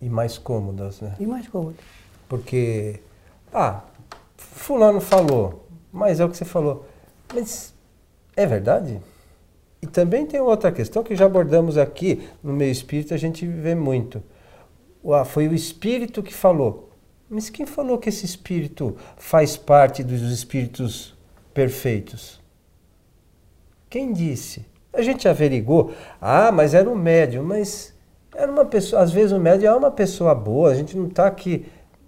E 0.00 0.08
mais 0.08 0.38
cômodas, 0.38 1.00
né? 1.00 1.14
E 1.18 1.26
mais 1.26 1.46
cômodas. 1.48 1.80
Porque, 2.28 3.00
ah, 3.52 3.82
fulano 4.36 5.00
falou, 5.00 5.66
mas 5.92 6.20
é 6.20 6.24
o 6.24 6.28
que 6.28 6.36
você 6.36 6.44
falou. 6.44 6.86
Mas 7.34 7.74
é 8.36 8.46
verdade? 8.46 9.00
E 9.82 9.86
também 9.86 10.26
tem 10.26 10.40
outra 10.40 10.70
questão 10.70 11.02
que 11.02 11.16
já 11.16 11.26
abordamos 11.26 11.78
aqui 11.78 12.28
no 12.42 12.52
meio 12.52 12.70
espírita, 12.70 13.14
a 13.14 13.18
gente 13.18 13.46
vê 13.46 13.74
muito. 13.74 14.22
Ah, 15.04 15.24
foi 15.24 15.48
o 15.48 15.54
espírito 15.54 16.22
que 16.22 16.34
falou. 16.34 16.90
Mas 17.28 17.48
quem 17.48 17.64
falou 17.64 17.96
que 17.98 18.08
esse 18.08 18.24
espírito 18.26 18.96
faz 19.16 19.56
parte 19.56 20.02
dos 20.02 20.20
espíritos 20.22 21.14
perfeitos? 21.54 22.40
Quem 23.88 24.12
disse? 24.12 24.66
A 24.92 25.00
gente 25.00 25.28
averigou. 25.28 25.92
Ah, 26.20 26.50
mas 26.52 26.74
era 26.74 26.90
um 26.90 26.96
médium, 26.96 27.44
mas 27.44 27.94
era 28.34 28.50
uma 28.50 28.64
pessoa. 28.64 29.02
Às 29.02 29.10
vezes 29.10 29.32
o 29.32 29.40
médium 29.40 29.72
é 29.72 29.74
uma 29.76 29.90
pessoa 29.90 30.34
boa. 30.34 30.70
A 30.70 30.74
gente 30.74 30.96
não 30.96 31.06
está 31.06 31.26
aqui 31.26 31.66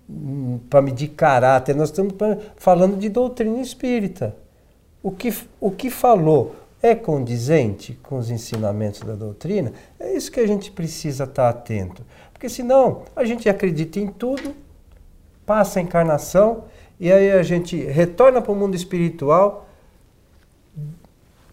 hum, 0.09 0.59
para 0.69 0.83
medir 0.83 1.09
caráter. 1.09 1.75
Nós 1.75 1.91
estamos 1.91 2.15
falando 2.57 2.97
de 2.97 3.09
doutrina 3.09 3.61
espírita. 3.61 4.37
O 5.03 5.11
que, 5.11 5.35
o 5.61 5.71
que 5.71 5.91
falou 5.91 6.55
é 6.83 6.95
condizente 6.95 7.99
com 8.03 8.19
os 8.19 8.31
ensinamentos 8.31 9.01
da 9.01 9.15
doutrina? 9.15 9.73
É 9.99 10.15
isso 10.15 10.31
que 10.31 10.41
a 10.41 10.47
gente 10.47 10.71
precisa 10.71 11.25
estar 11.25 11.45
tá 11.45 11.49
atento. 11.49 12.05
Porque 12.33 12.49
senão 12.49 13.03
a 13.15 13.25
gente 13.25 13.49
acredita 13.49 13.99
em 13.99 14.07
tudo, 14.07 14.55
passa 15.45 15.79
a 15.79 15.83
encarnação 15.83 16.65
e 16.99 17.13
aí 17.13 17.33
a 17.33 17.43
gente 17.43 17.77
retorna 17.77 18.41
para 18.41 18.53
o 18.53 18.57
mundo 18.57 18.77
espiritual 18.77 19.69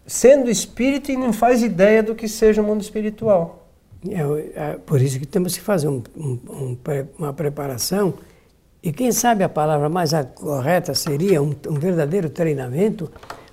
sendo 0.09 0.49
espírito 0.49 1.11
e 1.11 1.17
não 1.17 1.31
faz 1.31 1.61
ideia 1.61 2.01
do 2.01 2.15
que 2.15 2.27
seja 2.27 2.61
o 2.61 2.65
mundo 2.65 2.81
espiritual. 2.81 3.58
É, 4.07 4.71
é 4.71 4.77
por 4.77 5.01
isso 5.01 5.19
que 5.19 5.25
temos 5.25 5.55
que 5.57 5.61
fazer 5.61 5.87
um, 5.87 6.01
um, 6.17 6.77
uma 7.17 7.33
preparação. 7.33 8.13
E 8.81 8.93
quem 8.93 9.11
sabe 9.11 9.43
a 9.43 9.49
palavra 9.49 9.89
mais 9.89 10.11
correta 10.35 10.93
seria 10.93 11.41
um, 11.41 11.53
um 11.67 11.73
verdadeiro 11.73 12.29
treinamento 12.29 13.11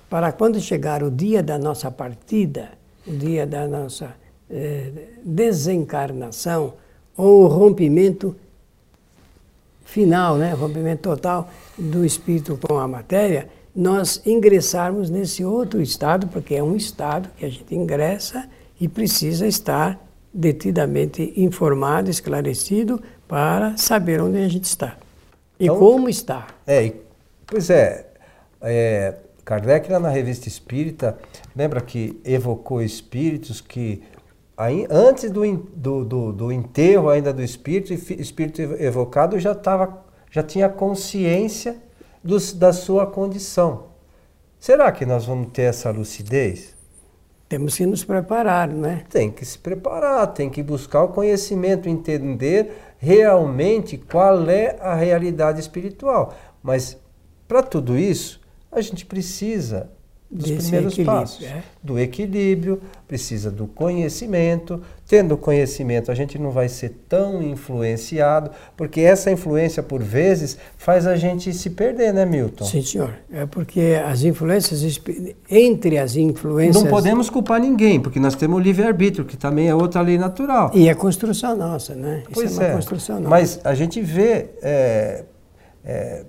para 0.09 0.31
quando 0.31 0.59
chegar 0.61 1.03
o 1.03 1.11
dia 1.11 1.43
da 1.43 1.57
nossa 1.57 1.91
partida, 1.91 2.69
o 3.05 3.11
dia 3.11 3.45
da 3.45 3.67
nossa 3.67 4.15
eh, 4.49 4.91
desencarnação 5.25 6.75
ou 7.17 7.43
o 7.43 7.47
rompimento 7.47 8.33
final, 9.83 10.37
né, 10.37 10.53
rompimento 10.53 11.01
total 11.01 11.49
do 11.77 12.05
espírito 12.05 12.57
com 12.61 12.77
a 12.77 12.87
matéria, 12.87 13.49
nós 13.75 14.21
ingressarmos 14.25 15.09
nesse 15.09 15.43
outro 15.43 15.81
estado, 15.81 16.27
porque 16.27 16.55
é 16.55 16.63
um 16.63 16.75
estado 16.75 17.29
que 17.37 17.45
a 17.45 17.49
gente 17.49 17.75
ingressa 17.75 18.47
e 18.79 18.87
precisa 18.87 19.45
estar 19.45 19.99
detidamente 20.33 21.33
informado, 21.35 22.09
esclarecido 22.09 23.01
para 23.27 23.75
saber 23.77 24.21
onde 24.21 24.37
a 24.37 24.47
gente 24.47 24.65
está 24.65 24.97
e 25.59 25.65
então, 25.65 25.77
como 25.77 26.07
está. 26.07 26.47
É, 26.65 26.93
pois 27.45 27.69
é, 27.69 28.05
é 28.61 29.15
Kardec, 29.43 29.91
lá 29.91 29.99
na 29.99 30.09
Revista 30.09 30.47
Espírita, 30.47 31.17
lembra 31.55 31.81
que 31.81 32.19
evocou 32.23 32.81
espíritos 32.81 33.59
que, 33.59 34.03
antes 34.89 35.31
do, 35.31 35.41
do, 35.57 36.05
do, 36.05 36.33
do 36.33 36.51
enterro 36.51 37.09
ainda 37.09 37.33
do 37.33 37.41
espírito, 37.41 37.93
espírito 37.93 38.61
evocado 38.61 39.39
já, 39.39 39.55
tava, 39.55 40.05
já 40.29 40.43
tinha 40.43 40.69
consciência 40.69 41.77
dos, 42.23 42.53
da 42.53 42.71
sua 42.71 43.07
condição. 43.07 43.87
Será 44.59 44.91
que 44.91 45.05
nós 45.05 45.25
vamos 45.25 45.49
ter 45.51 45.63
essa 45.63 45.89
lucidez? 45.89 46.76
Temos 47.49 47.77
que 47.77 47.85
nos 47.85 48.03
preparar, 48.03 48.67
não 48.67 48.89
é? 48.89 49.05
Tem 49.09 49.31
que 49.31 49.45
se 49.45 49.57
preparar, 49.57 50.27
tem 50.33 50.49
que 50.49 50.61
buscar 50.61 51.03
o 51.03 51.09
conhecimento, 51.09 51.87
entender 51.87 52.93
realmente 52.97 53.97
qual 53.97 54.49
é 54.49 54.75
a 54.81 54.93
realidade 54.95 55.59
espiritual. 55.59 56.35
Mas 56.61 56.97
para 57.47 57.63
tudo 57.63 57.97
isso, 57.97 58.41
a 58.69 58.81
gente 58.81 59.05
precisa 59.05 59.89
dos 60.29 60.49
Desse 60.49 60.69
primeiros 60.69 60.97
passos, 60.99 61.45
é? 61.45 61.63
do 61.81 61.97
equilíbrio, 61.97 62.81
precisa 63.07 63.49
do 63.49 63.65
conhecimento. 63.65 64.81
Tendo 65.07 65.37
conhecimento, 65.37 66.11
a 66.11 66.15
gente 66.15 66.37
não 66.37 66.51
vai 66.51 66.67
ser 66.67 66.89
tão 67.07 67.41
influenciado, 67.41 68.51
porque 68.75 68.99
essa 68.99 69.31
influência, 69.31 69.81
por 69.81 70.03
vezes, 70.03 70.57
faz 70.77 71.07
a 71.07 71.15
gente 71.15 71.53
se 71.53 71.69
perder, 71.69 72.13
né, 72.13 72.25
Milton? 72.25 72.65
Sim, 72.65 72.81
senhor. 72.81 73.13
É 73.31 73.45
porque 73.45 73.97
as 74.05 74.23
influências, 74.23 74.99
entre 75.49 75.97
as 75.97 76.17
influências. 76.17 76.83
Não 76.83 76.91
podemos 76.91 77.29
culpar 77.29 77.61
ninguém, 77.61 78.01
porque 78.01 78.19
nós 78.19 78.35
temos 78.35 78.57
o 78.57 78.59
livre-arbítrio, 78.59 79.23
que 79.23 79.37
também 79.37 79.69
é 79.69 79.75
outra 79.75 80.01
lei 80.01 80.17
natural. 80.17 80.71
E 80.73 80.89
é 80.89 80.93
construção 80.93 81.55
nossa, 81.55 81.95
né? 81.95 82.23
Isso 82.23 82.31
pois 82.33 82.59
é 82.59 82.63
uma 82.63 82.69
é. 82.69 82.75
construção 82.75 83.15
nossa. 83.15 83.29
Mas 83.29 83.61
a 83.63 83.73
gente 83.73 84.01
vê. 84.01 84.49
É, 84.61 85.23
é, 85.85 86.25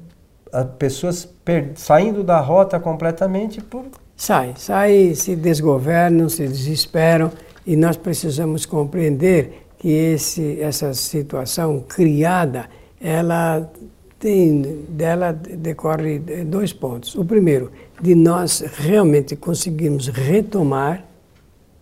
pessoas 0.79 1.29
saindo 1.77 2.23
da 2.23 2.41
rota 2.41 2.79
completamente 2.79 3.61
por. 3.61 3.85
Sai, 4.17 4.55
sai, 4.57 5.15
se 5.15 5.37
desgovernam, 5.37 6.29
se 6.29 6.47
desesperam 6.47 7.31
e 7.67 7.77
nós 7.77 7.97
precisamos 7.97 8.67
compreender 8.67 9.67
que 9.79 9.89
esse, 9.89 10.61
essa 10.61 10.93
situação 10.93 11.85
criada, 11.87 12.69
ela 13.01 13.71
tem 14.19 14.85
dela 14.89 15.33
decorre 15.33 16.19
dois 16.45 16.73
pontos. 16.73 17.15
O 17.15 17.25
primeiro, 17.25 17.71
de 18.01 18.15
nós 18.15 18.61
realmente 18.61 19.37
conseguirmos 19.37 20.09
retomar, 20.09 21.05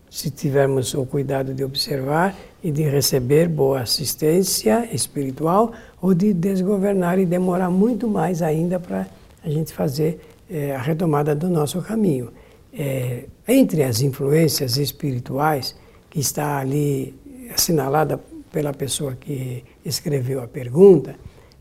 se 0.09 0.29
tivermos 0.29 0.93
o 0.93 1.05
cuidado 1.05 1.53
de 1.53 1.63
observar 1.63 2.35
e 2.63 2.71
de 2.71 2.83
receber 2.83 3.47
boa 3.47 3.81
assistência 3.81 4.87
espiritual, 4.93 5.71
ou 6.01 6.13
de 6.13 6.33
desgovernar 6.33 7.19
e 7.19 7.25
demorar 7.25 7.69
muito 7.69 8.07
mais 8.07 8.41
ainda 8.41 8.79
para 8.79 9.07
a 9.43 9.49
gente 9.49 9.73
fazer 9.73 10.19
é, 10.49 10.75
a 10.75 10.81
retomada 10.81 11.35
do 11.35 11.49
nosso 11.49 11.81
caminho. 11.81 12.29
É, 12.73 13.25
entre 13.47 13.83
as 13.83 14.01
influências 14.01 14.77
espirituais, 14.77 15.75
que 16.09 16.19
está 16.19 16.59
ali 16.59 17.15
assinalada 17.53 18.19
pela 18.51 18.73
pessoa 18.73 19.15
que 19.15 19.63
escreveu 19.85 20.41
a 20.41 20.47
pergunta, 20.47 21.15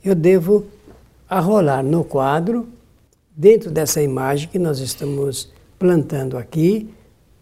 eu 0.04 0.14
devo 0.14 0.66
arrolar 1.28 1.82
no 1.82 2.04
quadro, 2.04 2.68
dentro 3.36 3.70
dessa 3.70 4.00
imagem 4.00 4.48
que 4.48 4.58
nós 4.58 4.78
estamos 4.78 5.52
plantando 5.78 6.38
aqui, 6.38 6.88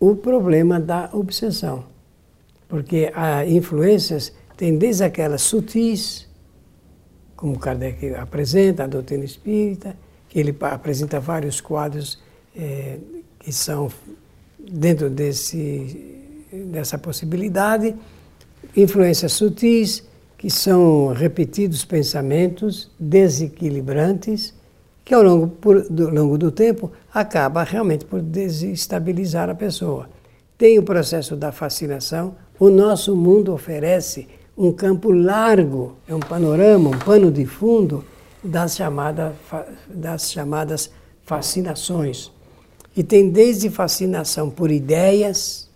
o 0.01 0.17
problema 0.17 0.81
da 0.81 1.09
obsessão. 1.13 1.94
Porque 2.75 3.09
as 3.15 3.49
influências 3.49 4.33
têm 4.57 4.77
desde 4.77 5.05
aquelas 5.05 5.43
sutis, 5.43 6.27
como 7.37 7.57
Kardec 7.57 8.13
apresenta, 8.17 8.83
a 8.83 8.89
doutrina 8.89 9.25
espírita, 9.25 9.97
que 10.29 10.41
ele 10.41 10.57
apresenta 10.61 11.21
vários 11.21 11.61
quadros 11.61 12.21
é, 12.57 12.99
que 13.39 13.53
são 13.53 13.89
dentro 14.59 15.09
desse, 15.09 16.19
dessa 16.53 16.99
possibilidade, 16.99 17.95
influências 18.77 19.35
sutis, 19.35 20.03
que 20.37 20.51
são 20.51 21.13
repetidos 21.13 21.85
pensamentos 21.85 22.91
desequilibrantes, 22.99 24.53
que 25.05 25.15
ao 25.15 25.23
longo, 25.23 25.47
por, 25.47 25.89
do, 25.89 26.11
longo 26.11 26.37
do 26.37 26.51
tempo 26.51 26.91
acaba 27.13 27.63
realmente 27.63 28.05
por 28.05 28.21
desestabilizar 28.21 29.49
a 29.49 29.55
pessoa. 29.55 30.09
Tem 30.57 30.79
o 30.79 30.83
processo 30.83 31.35
da 31.37 31.51
fascinação, 31.51 32.37
o 32.59 32.71
nosso 32.71 33.17
mundo 33.17 33.53
oferece 33.53 34.29
um 34.57 34.71
campo 34.71 35.11
largo, 35.11 35.97
é 36.07 36.15
um 36.15 36.21
panorama, 36.21 36.91
um 36.91 36.99
pano 36.99 37.31
de 37.31 37.45
fundo 37.45 38.05
das, 38.43 38.77
chamada, 38.77 39.35
das 39.89 40.31
chamadas 40.31 40.91
fascinações. 41.25 42.31
E 42.97 43.03
tem 43.03 43.31
desde 43.31 43.69
fascinação 43.69 44.49
por 44.49 44.71
ideias, 44.71 45.69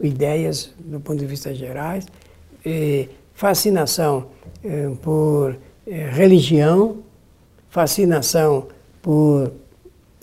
ideias 0.00 0.72
do 0.78 0.98
ponto 0.98 1.20
de 1.20 1.26
vista 1.26 1.54
gerais, 1.54 2.06
fascinação 3.34 4.26
eh, 4.64 4.90
por 5.00 5.56
eh, 5.86 6.10
religião, 6.10 7.04
fascinação 7.70 8.66
por 9.00 9.52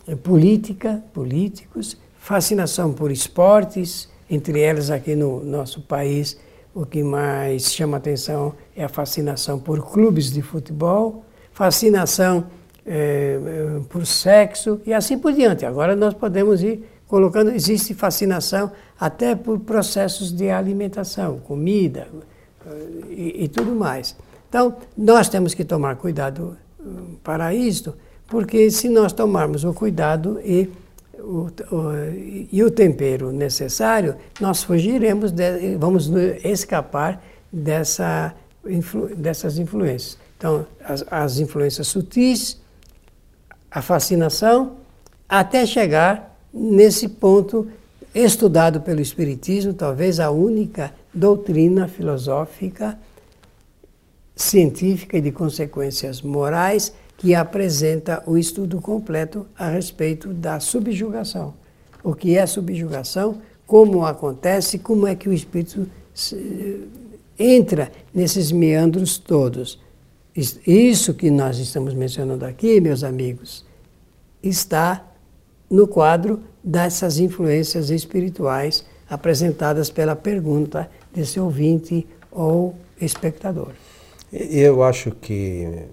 eh, 0.06 0.16
política, 0.16 1.02
políticos, 1.14 1.98
fascinação 2.26 2.92
por 2.92 3.12
esportes, 3.12 4.10
entre 4.28 4.60
elas 4.60 4.90
aqui 4.90 5.16
no 5.16 5.44
nosso 5.44 5.82
país 5.82 6.36
o 6.74 6.84
que 6.84 7.04
mais 7.04 7.72
chama 7.72 7.98
atenção 7.98 8.56
é 8.76 8.84
a 8.84 8.90
fascinação 8.90 9.60
por 9.60 9.80
clubes 9.92 10.32
de 10.32 10.42
futebol, 10.42 11.24
fascinação 11.54 12.48
por 13.90 14.08
sexo 14.08 14.82
e 14.88 14.94
assim 14.94 15.20
por 15.20 15.34
diante. 15.34 15.68
Agora 15.68 15.96
nós 15.96 16.16
podemos 16.16 16.64
ir 16.64 16.84
colocando, 17.08 17.52
existe 17.52 17.94
fascinação 17.94 18.72
até 19.00 19.36
por 19.36 19.60
processos 19.60 20.34
de 20.34 20.50
alimentação, 20.50 21.38
comida, 21.40 22.08
e, 23.10 23.44
e 23.44 23.48
tudo 23.48 23.76
mais. 23.76 24.16
Então, 24.50 24.76
nós 24.98 25.30
temos 25.30 25.54
que 25.54 25.64
tomar 25.64 25.96
cuidado 25.98 26.58
hum, 26.80 27.18
para 27.24 27.54
isto, 27.54 27.94
porque 28.28 28.72
se 28.72 28.90
nós 28.90 29.14
tomarmos 29.14 29.64
o 29.64 29.74
cuidado 29.74 30.40
e 30.44 30.72
o, 31.26 31.48
o, 31.72 32.48
e 32.52 32.64
o 32.64 32.70
tempero 32.70 33.32
necessário, 33.32 34.16
nós 34.40 34.64
fugiremos, 34.64 35.32
de, 35.32 35.76
vamos 35.78 36.10
escapar 36.44 37.24
dessa, 37.52 38.34
influ, 38.66 39.16
dessas 39.16 39.58
influências. 39.58 40.18
Então, 40.38 40.66
as, 40.84 41.04
as 41.10 41.40
influências 41.40 41.88
sutis, 41.88 42.62
a 43.72 43.82
fascinação, 43.82 44.78
até 45.28 45.66
chegar 45.66 46.38
nesse 46.54 47.10
ponto 47.10 47.68
estudado 48.14 48.80
pelo 48.82 49.02
Espiritismo, 49.02 49.74
talvez 49.74 50.20
a 50.20 50.30
única 50.30 50.94
doutrina 51.14 51.88
filosófica, 51.88 52.98
científica 54.36 55.18
e 55.18 55.22
de 55.22 55.32
consequências 55.32 56.22
morais 56.22 56.94
que 57.18 57.34
apresenta 57.34 58.22
o 58.26 58.38
estudo 58.38 58.82
completo 58.82 59.46
a 59.58 59.70
respeito 59.70 60.34
da 60.34 60.60
subjugação. 60.60 61.54
O 62.04 62.14
que 62.14 62.38
é 62.38 62.46
subjugação, 62.46 63.42
como 63.66 64.06
acontece, 64.06 64.78
como 64.78 65.08
é 65.08 65.16
que 65.16 65.28
o 65.28 65.34
espírito 65.34 65.88
entra 67.38 67.92
nesses 68.14 68.52
meandros 68.52 69.18
todos. 69.18 69.80
Isso 70.36 71.14
que 71.14 71.32
nós 71.32 71.58
estamos 71.58 71.94
mencionando 71.94 72.46
aqui, 72.46 72.80
meus 72.82 73.04
amigos, 73.04 73.66
está 74.44 75.06
no 75.70 75.88
quadro 75.88 76.42
dessas 76.64 77.18
influências 77.18 77.90
espirituais 77.90 78.86
apresentadas 79.10 79.90
pela 79.90 80.16
pergunta 80.16 80.90
desse 81.14 81.40
ouvinte 81.40 82.06
ou 82.32 82.76
espectador. 83.00 83.72
Eu 84.32 84.84
acho 84.84 85.12
que 85.12 85.86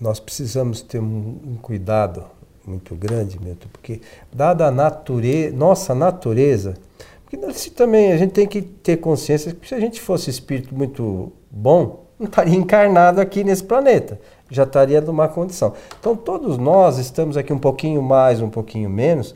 nós 0.00 0.20
precisamos 0.20 0.82
ter 0.82 0.98
um, 0.98 1.40
um 1.46 1.56
cuidado 1.60 2.24
muito 2.66 2.94
grande, 2.94 3.38
Milton, 3.40 3.68
porque 3.72 4.00
dada 4.32 4.66
a 4.66 4.70
natureza, 4.70 5.54
nossa 5.54 5.94
natureza, 5.94 6.74
porque 7.22 7.36
também 7.70 8.12
a 8.12 8.16
gente 8.16 8.32
tem 8.32 8.46
que 8.46 8.62
ter 8.62 8.96
consciência 8.98 9.52
que 9.52 9.68
se 9.68 9.74
a 9.74 9.80
gente 9.80 10.00
fosse 10.00 10.30
espírito 10.30 10.74
muito 10.74 11.32
bom, 11.50 12.04
não 12.18 12.26
estaria 12.26 12.54
encarnado 12.54 13.20
aqui 13.20 13.44
nesse 13.44 13.64
planeta, 13.64 14.20
já 14.50 14.62
estaria 14.62 15.00
numa 15.00 15.28
condição. 15.28 15.74
Então 15.98 16.16
todos 16.16 16.56
nós 16.58 16.98
estamos 16.98 17.36
aqui 17.36 17.52
um 17.52 17.58
pouquinho 17.58 18.02
mais, 18.02 18.40
um 18.40 18.50
pouquinho 18.50 18.88
menos, 18.88 19.34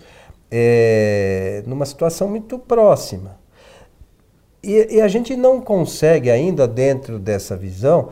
é, 0.50 1.62
numa 1.66 1.84
situação 1.84 2.28
muito 2.28 2.58
próxima. 2.58 3.38
E, 4.62 4.96
e, 4.96 5.00
a 5.00 5.06
gente 5.06 5.36
não 5.36 5.60
consegue 5.60 6.30
ainda, 6.30 6.66
dentro 6.66 7.18
dessa 7.18 7.56
visão, 7.56 8.08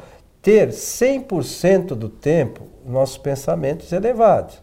ter 0.46 0.68
100% 0.68 1.86
do 1.96 2.08
tempo 2.08 2.68
nossos 2.86 3.18
pensamentos 3.18 3.90
elevados. 3.90 4.62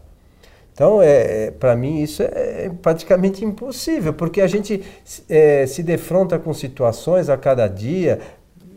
Então, 0.72 1.02
é, 1.02 1.48
é 1.48 1.50
para 1.50 1.76
mim, 1.76 2.00
isso 2.00 2.22
é 2.22 2.70
praticamente 2.80 3.44
impossível, 3.44 4.14
porque 4.14 4.40
a 4.40 4.46
gente 4.46 4.82
é, 5.28 5.66
se 5.66 5.82
defronta 5.82 6.38
com 6.38 6.54
situações 6.54 7.28
a 7.28 7.36
cada 7.36 7.68
dia, 7.68 8.18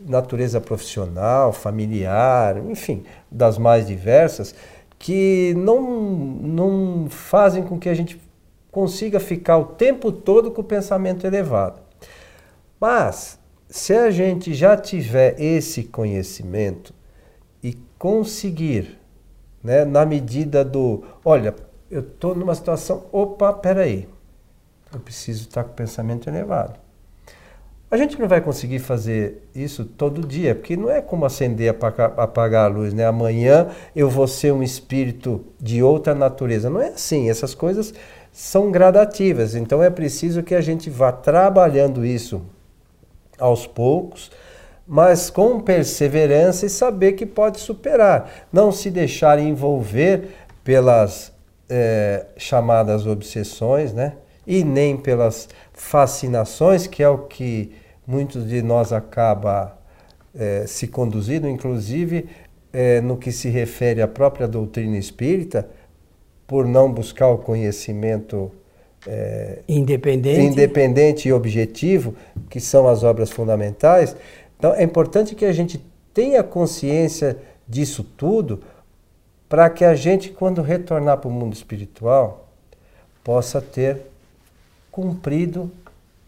natureza 0.06 0.60
profissional, 0.60 1.50
familiar, 1.50 2.58
enfim, 2.68 3.04
das 3.32 3.56
mais 3.56 3.86
diversas, 3.86 4.54
que 4.98 5.54
não, 5.56 5.80
não 5.80 7.06
fazem 7.08 7.62
com 7.62 7.78
que 7.78 7.88
a 7.88 7.94
gente 7.94 8.20
consiga 8.70 9.18
ficar 9.18 9.56
o 9.56 9.64
tempo 9.64 10.12
todo 10.12 10.50
com 10.50 10.60
o 10.60 10.64
pensamento 10.64 11.26
elevado. 11.26 11.80
Mas, 12.78 13.38
se 13.66 13.94
a 13.94 14.10
gente 14.10 14.52
já 14.52 14.76
tiver 14.76 15.40
esse 15.40 15.84
conhecimento 15.84 16.97
conseguir, 17.98 18.98
né, 19.62 19.84
na 19.84 20.06
medida 20.06 20.64
do, 20.64 21.02
olha, 21.24 21.54
eu 21.90 22.00
estou 22.00 22.34
numa 22.34 22.54
situação, 22.54 23.06
opa, 23.10 23.52
peraí, 23.52 24.08
eu 24.92 25.00
preciso 25.00 25.42
estar 25.42 25.64
com 25.64 25.72
o 25.72 25.74
pensamento 25.74 26.28
elevado. 26.28 26.78
A 27.90 27.96
gente 27.96 28.20
não 28.20 28.28
vai 28.28 28.42
conseguir 28.42 28.80
fazer 28.80 29.48
isso 29.54 29.82
todo 29.82 30.26
dia, 30.26 30.54
porque 30.54 30.76
não 30.76 30.90
é 30.90 31.00
como 31.00 31.24
acender 31.24 31.66
e 31.66 31.68
apagar, 31.70 32.66
a 32.66 32.66
luz, 32.66 32.92
né? 32.92 33.06
Amanhã 33.06 33.68
eu 33.96 34.10
vou 34.10 34.28
ser 34.28 34.52
um 34.52 34.62
espírito 34.62 35.42
de 35.58 35.82
outra 35.82 36.14
natureza. 36.14 36.68
Não 36.68 36.82
é 36.82 36.88
assim, 36.88 37.30
essas 37.30 37.54
coisas 37.54 37.94
são 38.30 38.70
gradativas, 38.70 39.54
então 39.54 39.82
é 39.82 39.88
preciso 39.88 40.42
que 40.42 40.54
a 40.54 40.60
gente 40.60 40.90
vá 40.90 41.10
trabalhando 41.10 42.04
isso 42.04 42.42
aos 43.38 43.66
poucos, 43.66 44.30
mas 44.88 45.28
com 45.28 45.60
perseverança 45.60 46.64
e 46.64 46.70
saber 46.70 47.12
que 47.12 47.26
pode 47.26 47.60
superar. 47.60 48.46
Não 48.50 48.72
se 48.72 48.90
deixar 48.90 49.38
envolver 49.38 50.30
pelas 50.64 51.30
é, 51.68 52.24
chamadas 52.38 53.06
obsessões, 53.06 53.92
né? 53.92 54.14
E 54.46 54.64
nem 54.64 54.96
pelas 54.96 55.46
fascinações, 55.74 56.86
que 56.86 57.02
é 57.02 57.08
o 57.08 57.18
que 57.18 57.70
muitos 58.06 58.48
de 58.48 58.62
nós 58.62 58.90
acaba 58.90 59.78
é, 60.34 60.64
se 60.66 60.88
conduzindo, 60.88 61.46
inclusive 61.46 62.26
é, 62.72 63.02
no 63.02 63.18
que 63.18 63.30
se 63.30 63.50
refere 63.50 64.00
à 64.00 64.08
própria 64.08 64.48
doutrina 64.48 64.96
espírita, 64.96 65.68
por 66.46 66.66
não 66.66 66.90
buscar 66.90 67.28
o 67.28 67.36
conhecimento 67.36 68.50
independente. 69.68 70.40
independente 70.40 71.28
e 71.28 71.32
objetivo, 71.32 72.14
que 72.48 72.60
são 72.60 72.88
as 72.88 73.02
obras 73.04 73.30
fundamentais. 73.30 74.16
Então, 74.58 74.74
é 74.74 74.82
importante 74.82 75.34
que 75.34 75.44
a 75.44 75.52
gente 75.52 75.82
tenha 76.12 76.42
consciência 76.42 77.38
disso 77.66 78.02
tudo 78.02 78.60
para 79.48 79.70
que 79.70 79.84
a 79.84 79.94
gente, 79.94 80.30
quando 80.30 80.60
retornar 80.60 81.18
para 81.18 81.28
o 81.28 81.32
mundo 81.32 81.54
espiritual, 81.54 82.48
possa 83.22 83.60
ter 83.60 84.02
cumprido 84.90 85.70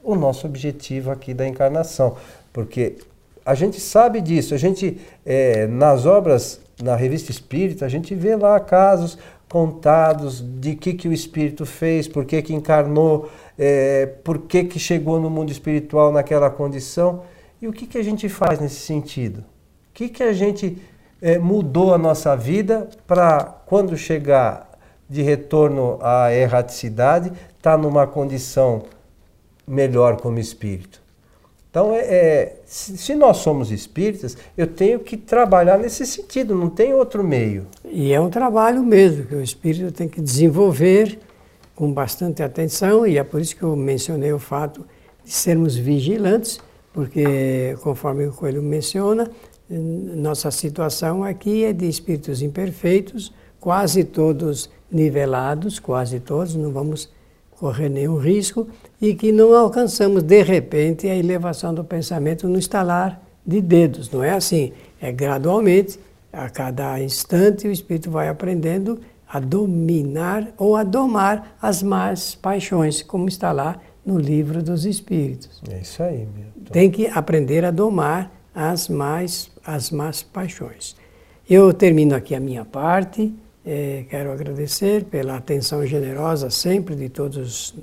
o 0.03 0.15
nosso 0.15 0.47
objetivo 0.47 1.11
aqui 1.11 1.35
da 1.35 1.47
encarnação. 1.47 2.17
Porque 2.53 2.99
a 3.45 3.55
gente 3.55 3.81
sabe 3.81 4.21
disso, 4.21 4.55
a 4.55 4.57
gente, 4.57 4.99
é, 5.27 5.67
nas 5.67 6.07
obras, 6.07 6.61
na 6.83 6.97
revista 6.97 7.31
espírita, 7.31 7.85
a 7.85 7.89
gente 7.89 8.15
vê 8.15 8.37
lá 8.37 8.59
casos 8.61 9.19
contados 9.49 10.41
de 10.41 10.77
que, 10.77 10.95
que 10.95 11.09
o 11.09 11.13
espírito 11.13 11.67
fez, 11.67 12.07
por 12.07 12.25
que, 12.25 12.41
que 12.41 12.55
encarnou, 12.55 13.29
é, 13.59 14.07
por 14.07 14.39
que, 14.39 14.65
que 14.65 14.79
chegou 14.79 15.21
no 15.21 15.29
mundo 15.29 15.51
espiritual 15.51 16.13
naquela 16.13 16.49
condição. 16.49 17.25
E 17.61 17.69
o 17.69 17.73
que, 17.73 17.87
que 17.87 17.99
a 17.99 18.03
gente 18.03 18.29
faz 18.29 18.59
nesse 18.59 18.81
sentido? 18.81 19.39
O 19.39 19.93
que, 19.93 20.09
que 20.09 20.23
a 20.23 20.33
gente 20.33 20.79
é, 21.21 21.39
mudou 21.39 21.93
a 21.93 21.99
nossa 21.99 22.35
vida 22.35 22.89
para, 23.07 23.45
quando 23.67 23.97
chegar 23.97 24.71
de 25.09 25.21
retorno 25.23 25.99
à 26.01 26.33
erraticidade, 26.33 27.29
estar 27.29 27.73
tá 27.73 27.77
numa 27.77 28.07
condição 28.07 28.85
melhor 29.67 30.17
como 30.17 30.39
espírito? 30.39 31.03
Então, 31.71 31.95
é, 31.95 31.99
é 32.01 32.61
se, 32.65 33.15
nós 33.15 33.37
somos 33.39 33.71
espíritas, 33.71 34.37
eu 34.57 34.67
tenho 34.67 34.99
que 34.99 35.17
trabalhar 35.17 35.79
nesse 35.79 36.07
sentido, 36.07 36.55
não 36.55 36.71
tem 36.71 36.95
outro 36.95 37.23
meio. 37.23 37.67
E 37.85 38.13
é 38.13 38.21
um 38.21 38.31
trabalho 38.31 38.83
mesmo 38.83 39.25
que 39.27 39.35
o 39.35 39.43
espírito 39.43 39.93
tem 39.93 40.09
que 40.09 40.21
desenvolver 40.21 41.19
com 41.77 41.93
bastante 41.93 42.43
atenção, 42.43 43.07
e 43.07 43.19
é 43.19 43.25
por 43.25 43.41
isso 43.41 43.55
que 43.55 43.63
eu 43.63 43.77
mencionei 43.77 44.33
o 44.33 44.39
fato 44.39 44.85
de 45.25 45.31
sermos 45.31 45.77
vigilantes, 45.77 46.59
porque, 46.93 47.77
conforme 47.83 48.27
o 48.27 48.33
Coelho 48.33 48.63
menciona, 48.63 49.31
nossa 49.69 50.51
situação 50.51 51.23
aqui 51.23 51.65
é 51.65 51.73
de 51.73 51.89
espíritos 51.89 52.43
imperfeitos, 52.43 53.33
quase 53.61 54.03
todos 54.05 54.69
nivelados, 54.91 55.79
quase 55.79 56.19
todos, 56.19 56.57
não 56.57 56.73
vamos 56.73 57.09
correr 57.53 57.89
nenhum 57.89 58.17
risco, 58.17 58.67
e 59.01 59.15
que 59.15 59.31
não 59.31 59.55
alcançamos 59.55 60.23
de 60.23 60.43
repente 60.43 61.07
a 61.07 61.15
elevação 61.15 61.73
do 61.73 61.85
pensamento 61.85 62.49
no 62.49 62.59
estalar 62.59 63.23
de 63.47 63.61
dedos. 63.61 64.11
Não 64.11 64.25
é 64.25 64.33
assim, 64.33 64.73
é 65.01 65.13
gradualmente, 65.13 66.01
a 66.33 66.49
cada 66.49 67.01
instante 67.01 67.69
o 67.69 67.73
espírito 67.73 68.11
vai 68.11 68.29
aprendendo 68.29 68.99
a 69.29 69.39
dominar 69.39 70.53
ou 70.57 70.75
a 70.75 70.83
domar 70.83 71.57
as 71.63 71.83
más 71.83 72.35
paixões, 72.35 73.03
como 73.03 73.29
está 73.29 73.53
lá 73.53 73.81
no 74.05 74.19
livro 74.19 74.63
dos 74.63 74.85
Espíritos. 74.85 75.63
É 75.71 75.81
isso 75.81 76.03
aí, 76.03 76.27
mesmo. 76.35 76.53
Tem 76.73 76.91
que 76.91 77.07
aprender 77.07 77.65
a 77.65 77.71
domar 77.71 78.33
as 78.55 78.89
más, 78.89 79.51
as 79.65 79.91
más 79.91 80.23
paixões. 80.23 80.97
Eu 81.49 81.73
termino 81.73 82.15
aqui 82.15 82.35
a 82.35 82.41
minha 82.41 82.65
parte. 82.65 83.33
É, 83.65 84.05
quero 84.09 84.33
agradecer 84.33 85.05
pela 85.05 85.37
atenção 85.37 85.85
generosa 85.87 86.49
sempre 86.49 86.95
de 86.97 87.09
todos 87.09 87.75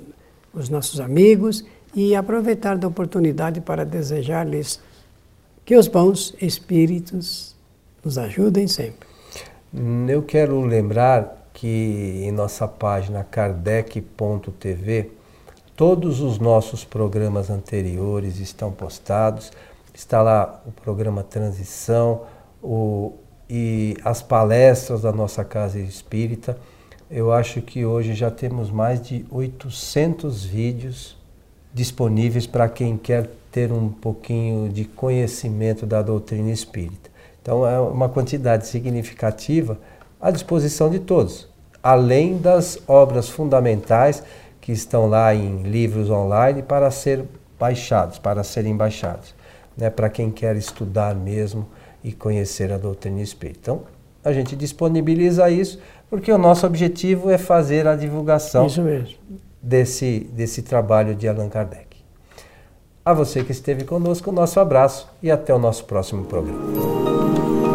os 0.52 0.68
nossos 0.68 1.00
amigos 1.00 1.64
e 1.94 2.14
aproveitar 2.14 2.76
da 2.76 2.88
oportunidade 2.88 3.60
para 3.60 3.84
desejar-lhes 3.84 4.80
que 5.64 5.76
os 5.76 5.86
bons 5.86 6.34
espíritos 6.40 7.54
nos 8.04 8.18
ajudem 8.18 8.66
sempre. 8.66 9.06
Eu 10.08 10.22
quero 10.22 10.60
lembrar 10.62 11.50
que 11.52 12.22
em 12.24 12.32
nossa 12.32 12.66
página 12.66 13.22
kardec.tv 13.22 15.10
todos 15.78 16.20
os 16.20 16.40
nossos 16.40 16.84
programas 16.84 17.50
anteriores 17.50 18.40
estão 18.40 18.72
postados. 18.72 19.52
Está 19.94 20.20
lá 20.20 20.60
o 20.66 20.72
programa 20.72 21.22
Transição 21.22 22.22
o, 22.60 23.12
e 23.48 23.96
as 24.04 24.20
palestras 24.20 25.02
da 25.02 25.12
nossa 25.12 25.44
Casa 25.44 25.78
Espírita. 25.78 26.58
Eu 27.08 27.32
acho 27.32 27.62
que 27.62 27.86
hoje 27.86 28.12
já 28.12 28.28
temos 28.28 28.72
mais 28.72 29.00
de 29.00 29.24
800 29.30 30.44
vídeos 30.44 31.16
disponíveis 31.72 32.44
para 32.44 32.68
quem 32.68 32.96
quer 32.96 33.30
ter 33.52 33.70
um 33.70 33.88
pouquinho 33.88 34.68
de 34.68 34.84
conhecimento 34.84 35.86
da 35.86 36.02
doutrina 36.02 36.50
espírita. 36.50 37.08
Então 37.40 37.64
é 37.64 37.78
uma 37.78 38.08
quantidade 38.08 38.66
significativa 38.66 39.78
à 40.20 40.32
disposição 40.32 40.90
de 40.90 40.98
todos, 40.98 41.46
além 41.80 42.36
das 42.36 42.80
obras 42.88 43.28
fundamentais 43.28 44.24
que 44.68 44.72
estão 44.72 45.08
lá 45.08 45.34
em 45.34 45.62
livros 45.62 46.10
online 46.10 46.62
para 46.62 46.90
ser 46.90 47.24
baixados, 47.58 48.18
para 48.18 48.44
serem 48.44 48.76
baixados, 48.76 49.34
né, 49.74 49.88
para 49.88 50.10
quem 50.10 50.30
quer 50.30 50.54
estudar 50.56 51.14
mesmo 51.14 51.66
e 52.04 52.12
conhecer 52.12 52.70
a 52.70 52.76
doutrina 52.76 53.22
espírita. 53.22 53.60
Então, 53.62 53.82
a 54.22 54.30
gente 54.30 54.54
disponibiliza 54.54 55.48
isso 55.48 55.80
porque 56.10 56.30
o 56.30 56.36
nosso 56.36 56.66
objetivo 56.66 57.30
é 57.30 57.38
fazer 57.38 57.86
a 57.86 57.96
divulgação 57.96 58.66
desse, 59.62 60.28
desse 60.34 60.60
trabalho 60.60 61.14
de 61.14 61.26
Allan 61.26 61.48
Kardec. 61.48 62.04
A 63.02 63.14
você 63.14 63.42
que 63.42 63.52
esteve 63.52 63.84
conosco, 63.84 64.30
nosso 64.30 64.60
abraço 64.60 65.08
e 65.22 65.30
até 65.30 65.54
o 65.54 65.58
nosso 65.58 65.86
próximo 65.86 66.26
programa. 66.26 67.67